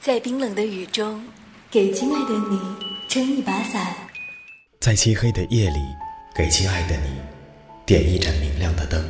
[0.00, 1.20] 在冰冷的雨中，
[1.72, 2.60] 给亲爱的你
[3.08, 3.82] 撑一把伞；
[4.80, 5.80] 在漆黑的夜里，
[6.36, 7.10] 给亲爱的你
[7.84, 9.00] 点一盏明亮的灯；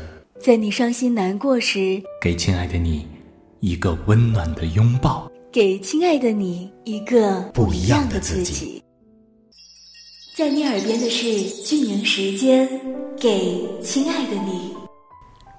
[0.41, 3.07] 在你伤心难过时，给亲爱的你
[3.61, 8.83] 一个温暖的拥抱；给亲爱的你一个不一样的自己。
[10.35, 12.67] 在你耳边的是俊宁时间，
[13.21, 14.75] 给亲爱的你。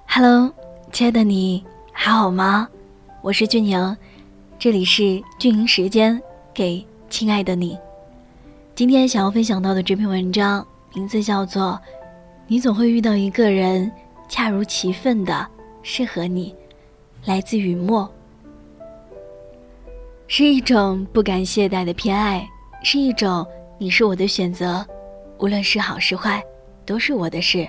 [0.07, 0.51] Hello，
[0.91, 2.67] 亲爱的你还好吗？
[3.21, 3.95] 我是俊宁。
[4.59, 6.21] 这里是俊营时间，
[6.53, 7.79] 给亲爱的你。
[8.75, 11.79] 今天想要分享到的这篇文章，名字叫做
[12.45, 13.89] 《你总会遇到一个人，
[14.27, 15.47] 恰如其分的
[15.81, 16.53] 适合你》，
[17.25, 18.11] 来自雨墨。
[20.27, 22.45] 是一种不敢懈怠的偏爱，
[22.83, 24.85] 是一种你是我的选择，
[25.37, 26.43] 无论是好是坏，
[26.85, 27.65] 都是我的事，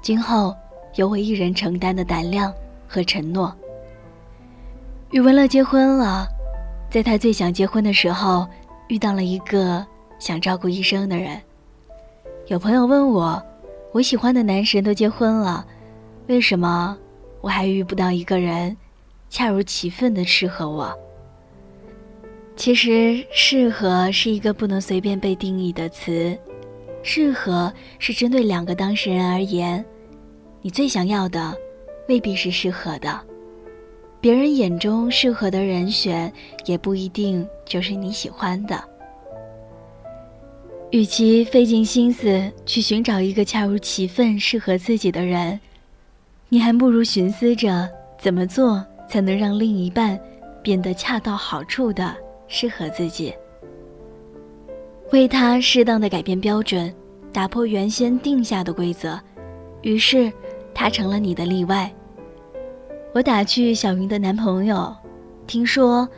[0.00, 0.56] 今后
[0.94, 2.50] 由我一人承担的胆量
[2.88, 3.54] 和承诺。
[5.14, 6.26] 宇文乐结婚了，
[6.90, 8.44] 在他最想结婚的时候，
[8.88, 9.86] 遇到了一个
[10.18, 11.40] 想照顾一生的人。
[12.48, 13.40] 有朋友问我，
[13.92, 15.64] 我喜欢的男神都结婚了，
[16.26, 16.98] 为什么
[17.40, 18.76] 我还遇不到一个人，
[19.30, 20.92] 恰如其分的适合我？
[22.56, 26.36] 其实，适合是一个不能随便被定义的词，
[27.04, 29.84] 适合是针对两个当事人而言，
[30.60, 31.56] 你最想要的，
[32.08, 33.20] 未必是适合的。
[34.24, 36.32] 别人眼中适合的人选，
[36.64, 38.82] 也不一定就是你喜欢的。
[40.92, 45.60] 与其费尽心思去寻找一个恰如其分适合自己的人，
[46.48, 47.86] 你还不如寻思着
[48.18, 50.18] 怎么做才能让另一半
[50.62, 52.16] 变得恰到好处的
[52.48, 53.30] 适合自己，
[55.12, 56.90] 为他适当的改变标准，
[57.30, 59.20] 打破原先定下的规则，
[59.82, 60.32] 于是
[60.72, 61.94] 他成了你的例外。
[63.14, 64.92] 我打趣小云的男朋友
[65.46, 66.08] ：“听说，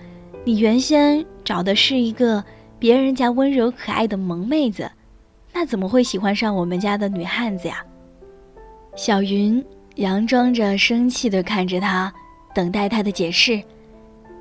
[0.47, 2.43] 你原先找的是一个
[2.79, 4.91] 别人家温柔可爱的萌妹子，
[5.53, 7.85] 那怎么会喜欢上我们家的女汉子呀？”
[8.97, 9.62] 小云
[9.97, 12.11] 佯装着生气地看着他，
[12.55, 13.62] 等待他的解释。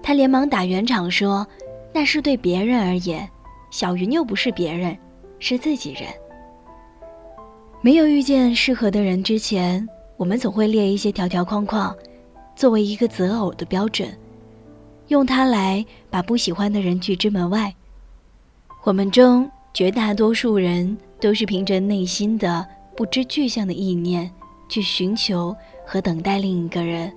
[0.02, 1.46] 他连忙打圆场说
[1.92, 3.28] ：“那是对别人而言，
[3.70, 4.98] 小云又不是别人，
[5.40, 6.04] 是自己人。
[7.82, 11.94] 没有遇见适合的人之前，我们总会列一些条条框框。”
[12.56, 14.16] 作为一个择偶的标准，
[15.10, 17.74] 用它来把不喜欢的人拒之门外。
[18.84, 22.66] 我们中绝大多数人都是凭着内心的
[22.96, 24.32] 不知具象的意念
[24.70, 25.56] 去寻求
[25.86, 27.12] 和等待另一个人。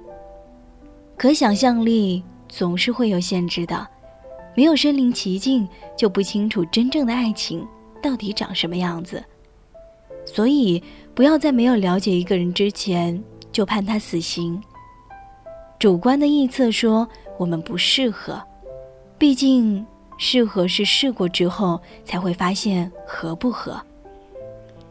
[1.16, 3.86] 可想象力总是会有限制的，
[4.56, 7.66] 没有身临其境就不清楚真正的爱情
[8.02, 9.22] 到底长什么样子。
[10.24, 10.82] 所以，
[11.14, 14.60] 不要在没有了解一个人之前就判他死刑。
[15.78, 17.08] 主观的臆测说
[17.38, 18.42] 我们不适合，
[19.16, 19.86] 毕竟
[20.18, 23.80] 适合是试过之后才会发现合不合。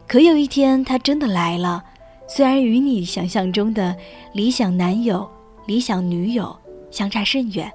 [0.06, 1.84] 可有一天他真的来了，
[2.26, 3.94] 虽然与你想象中的
[4.32, 5.28] 理想男友、
[5.66, 6.56] 理想女友
[6.90, 7.70] 相差甚远，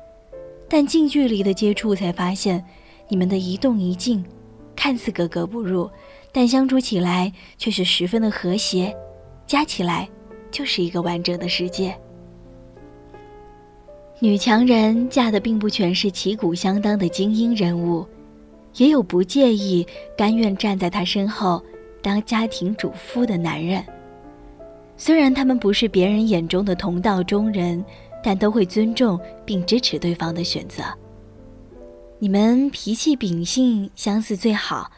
[0.68, 2.66] 但近距离的接触才发现，
[3.08, 4.26] 你们的一动一静
[4.76, 5.88] 看似格格不入，
[6.32, 8.92] 但相处起来却是十分的和谐，
[9.46, 10.10] 加起来
[10.50, 11.96] 就是一个完整的世界。
[14.24, 18.08] 女强人嫁的并不全是旗鼓相当的精英人物，
[18.78, 19.86] 也有不介意、
[20.18, 21.62] 甘愿站在她身后
[22.02, 23.84] 当家庭主妇的男人。
[24.96, 27.84] 虽然他们不是别人眼中的同道中人，
[28.24, 30.82] 但都会尊重并支持对方的选择。
[32.18, 34.90] 你们脾气秉性相似最好，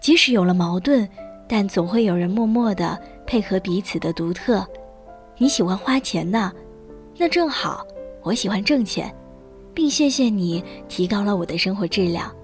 [0.00, 1.08] 即使有了矛盾，
[1.48, 4.64] 但总会有人默默的配合彼此的独特。
[5.38, 6.52] 你喜欢花钱呢，
[7.18, 7.84] 那正好。
[8.22, 9.14] 我喜欢挣钱，
[9.72, 12.34] 并谢谢你提高了我的生活质量。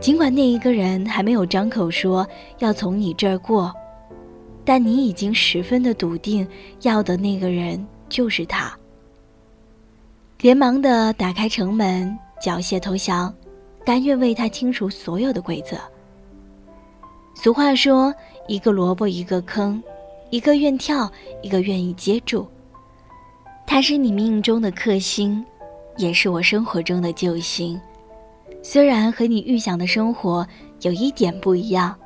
[0.00, 2.26] 尽管那一个人还没有张口说
[2.58, 3.72] 要从你这儿过，
[4.64, 6.46] 但你已经十分的笃定，
[6.82, 8.76] 要的那个人就是他。
[10.40, 13.32] 连忙的打开城门，缴械投降，
[13.84, 15.76] 甘愿为他清除所有的规则。
[17.34, 18.12] 俗话说
[18.48, 19.80] ：“一个萝卜一个坑，
[20.30, 21.10] 一个愿跳，
[21.42, 22.46] 一个愿意接住。”
[23.72, 25.42] 他是你命中的克星，
[25.96, 27.80] 也是我生活中的救星。
[28.62, 30.46] 虽然和你预想的生活
[30.82, 31.98] 有一点不一样，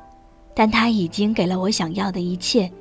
[0.55, 2.71] 但他已经给了我想要的一切，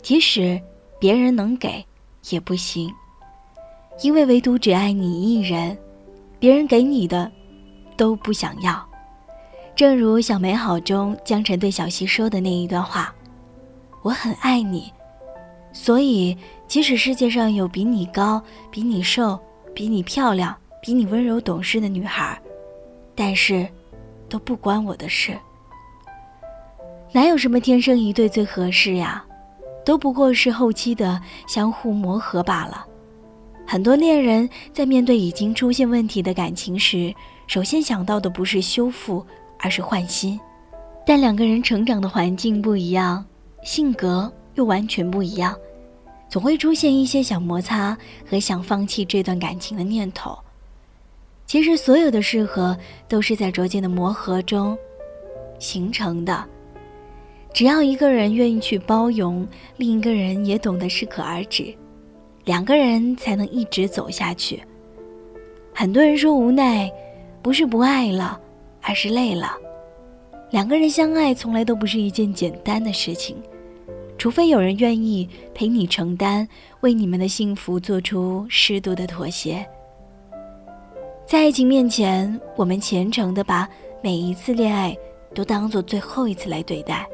[0.00, 0.58] 即使
[0.98, 1.84] 别人能给
[2.30, 2.90] 也不行，
[4.00, 5.76] 因为唯独只爱你一人，
[6.38, 7.30] 别人给你的
[7.98, 8.82] 都不想要。
[9.76, 13.14] 正如《小美好》中江晨对小溪说的那一段话
[14.00, 14.90] ：“我很爱你。”
[15.72, 16.36] 所以，
[16.68, 19.38] 即使世界上有比你高、比你瘦、
[19.74, 22.38] 比你漂亮、比你温柔懂事的女孩，
[23.14, 23.66] 但是
[24.28, 25.36] 都不关我的事。
[27.12, 29.24] 哪有什么天生一对最合适呀？
[29.84, 32.86] 都不过是后期的相互磨合罢了。
[33.66, 37.12] 很多恋人在面对已经出现问题的感情时，
[37.46, 39.26] 首先想到的不是修复，
[39.58, 40.38] 而是换新。
[41.04, 43.24] 但两个人成长的环境不一样，
[43.64, 45.56] 性格又完全不一样，
[46.28, 47.96] 总会出现一些想摩擦
[48.28, 50.38] 和想放弃这段感情的念头。
[51.46, 52.76] 其实，所有的适合
[53.08, 54.76] 都是在逐渐的磨合中
[55.58, 56.44] 形成的。
[57.52, 59.46] 只要一个人愿意去包容，
[59.76, 61.74] 另一个人也懂得适可而止，
[62.44, 64.62] 两个人才能一直走下去。
[65.74, 66.90] 很多人说无奈，
[67.42, 68.40] 不是不爱了，
[68.80, 69.54] 而是累了。
[70.50, 73.36] 两个人相爱从来都不是一件简单的事情，
[74.22, 76.46] 除非有人愿意陪你承担，
[76.78, 79.66] 为你们的幸福做出适度的妥协。
[81.26, 83.68] 在爱情面前，我们虔诚的把
[84.00, 84.96] 每一次恋爱
[85.34, 87.04] 都当做最后一次来对待。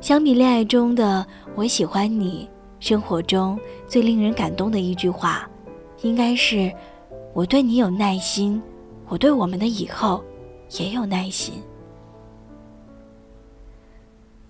[0.00, 2.50] 相比恋爱中的“我喜欢你”，
[2.80, 3.56] 生活中
[3.86, 5.48] 最令人感动的一句话，
[6.02, 6.68] 应该是
[7.32, 8.60] “我对你有耐心，
[9.06, 10.20] 我对我们的以后
[10.80, 11.62] 也有耐心”。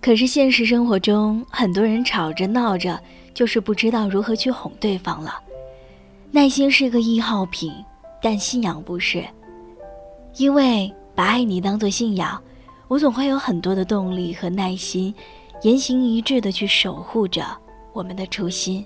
[0.03, 2.99] 可是现实生活中，很多人吵着闹着，
[3.33, 5.39] 就是不知道如何去哄对方了。
[6.29, 7.71] 耐心是个易耗品，
[8.21, 9.23] 但信仰不是，
[10.35, 12.37] 因为把爱你当做信仰，
[12.89, 15.15] 我总会有很多的动力和耐心。
[15.61, 17.45] 言行一致的去守护着
[17.93, 18.85] 我们的初心，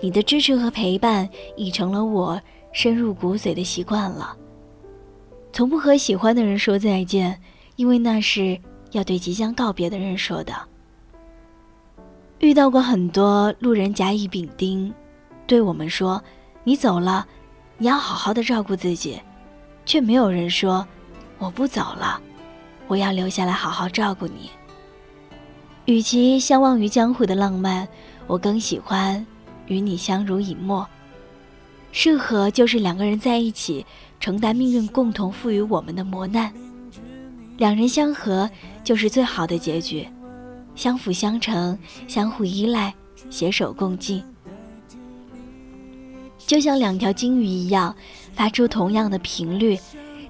[0.00, 2.40] 你的支持和陪伴已成了我
[2.72, 4.34] 深入骨髓的习惯了。
[5.52, 7.38] 从不和喜欢的人说再见，
[7.76, 8.58] 因为那是
[8.96, 10.54] 要对即将告别的人说的。
[12.38, 14.92] 遇到过很多路人甲乙丙丁，
[15.46, 16.22] 对我们说
[16.64, 17.26] ：“你走了，
[17.76, 19.20] 你要好好的照顾自己。”
[19.84, 20.86] 却没有人说
[21.38, 22.20] ：“我不走了，
[22.88, 24.50] 我要留下来好好照顾你。”
[25.84, 27.86] 与其相忘于江湖的浪漫，
[28.26, 29.24] 我更喜欢
[29.66, 30.86] 与你相濡以沫。
[31.92, 33.86] 适合就是两个人在一起，
[34.18, 36.52] 承担命运共同赋予我们的磨难。
[37.56, 38.48] 两人相合
[38.84, 40.06] 就是最好的结局，
[40.74, 42.94] 相辅相成，相互依赖，
[43.30, 44.22] 携手共进。
[46.46, 47.94] 就像两条金鱼一样，
[48.34, 49.78] 发出同样的频率，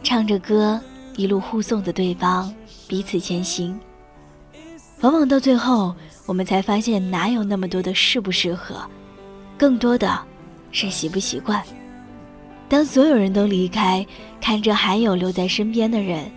[0.03, 0.81] 唱着歌，
[1.17, 2.55] 一路护送着对方，
[2.87, 3.79] 彼此前行。
[5.01, 5.95] 往往到最后，
[6.25, 8.81] 我们才发现哪有那么多的适不适合，
[9.59, 10.19] 更多的
[10.71, 11.63] 是习不习惯。
[12.69, 14.07] 当所有人都离开，
[14.41, 16.31] 看着还有留在身边的人，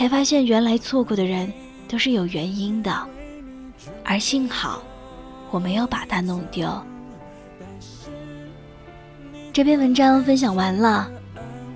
[0.00, 1.52] 才发现原来错过的人
[1.86, 3.06] 都是有原因的，
[4.02, 4.82] 而幸好
[5.50, 6.66] 我没有把它弄丢。
[9.52, 11.06] 这篇文章分享完了，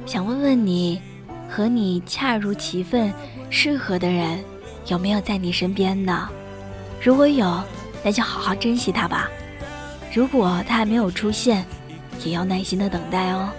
[0.06, 1.02] 想问问你，
[1.50, 3.12] 和你恰如其分、
[3.50, 4.42] 适合的人。
[4.86, 6.26] 有没有在你身边呢？
[7.02, 7.62] 如果有，
[8.02, 9.28] 那就好好珍惜他吧。
[10.14, 11.62] 如果他还没有出现，
[12.24, 13.50] 也要耐心的等待哦。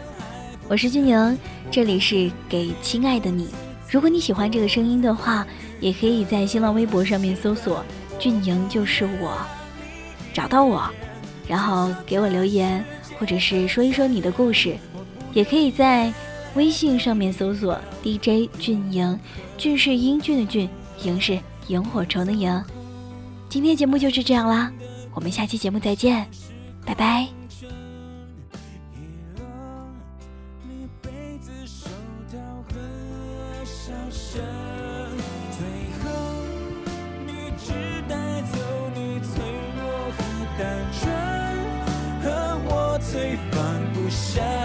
[0.67, 1.37] 我是俊宁，
[1.69, 3.49] 这里是给亲爱的你。
[3.89, 5.45] 如果你喜欢这个声音的话，
[5.79, 7.83] 也可以在新浪微博上面搜索
[8.19, 9.37] “俊宁就是我”，
[10.33, 10.89] 找到我，
[11.47, 12.83] 然后给我留言，
[13.19, 14.75] 或者是说一说你的故事。
[15.33, 16.13] 也可以在
[16.55, 19.19] 微信上面搜索 “DJ 俊宁”，
[19.57, 20.69] 俊是英俊的俊。
[21.03, 21.37] 萤是
[21.67, 22.63] 萤火虫的萤，
[23.49, 24.71] 今天节目就是这样啦，
[25.13, 26.25] 我们下期节目再见，
[26.85, 27.44] 拜拜。
[44.05, 44.64] 不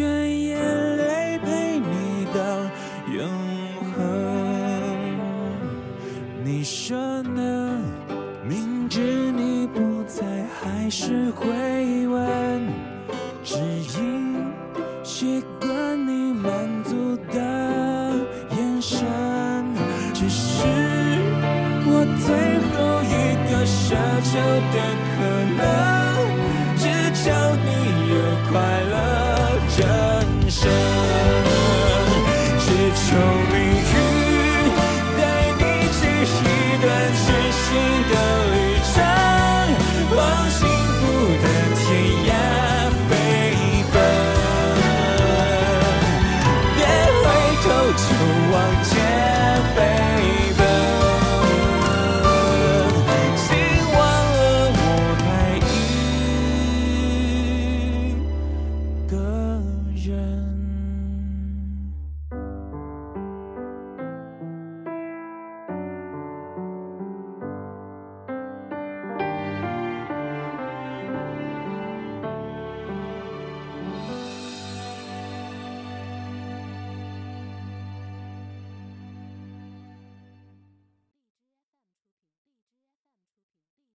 [0.00, 0.56] 愿眼
[0.96, 2.40] 泪陪你到
[3.12, 3.28] 永
[3.92, 3.98] 恒，
[6.42, 6.96] 你说。
[7.22, 7.78] 呢？
[8.48, 8.98] 明知
[9.32, 10.24] 你不在，
[10.58, 11.46] 还是会
[12.08, 12.66] 问，
[13.44, 13.58] 只
[14.00, 14.50] 因
[15.04, 15.68] 习惯
[16.06, 16.50] 你满
[16.82, 17.38] 足的
[18.56, 19.06] 眼神。
[20.14, 20.66] 只是
[21.86, 23.14] 我最后一
[23.46, 24.32] 个奢求
[24.72, 24.76] 的
[25.12, 25.18] 可
[25.60, 25.62] 能，
[26.76, 26.82] 只
[27.22, 27.30] 求
[27.64, 27.68] 你
[28.10, 28.14] 有
[28.50, 28.52] 快
[28.90, 28.94] 乐
[29.80, 31.29] 人生。